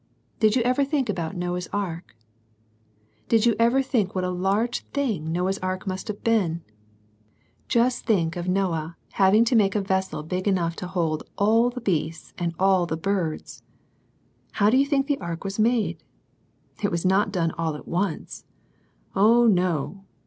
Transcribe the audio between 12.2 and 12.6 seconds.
and